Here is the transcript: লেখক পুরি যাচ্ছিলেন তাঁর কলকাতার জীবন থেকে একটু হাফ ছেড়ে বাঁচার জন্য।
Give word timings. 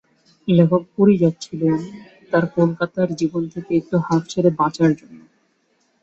লেখক 0.47 0.83
পুরি 0.93 1.15
যাচ্ছিলেন 1.17 1.77
তাঁর 2.31 2.45
কলকাতার 2.55 3.09
জীবন 3.19 3.43
থেকে 3.53 3.71
একটু 3.77 3.95
হাফ 4.05 4.23
ছেড়ে 4.31 4.49
বাঁচার 4.59 4.89
জন্য। 4.99 5.19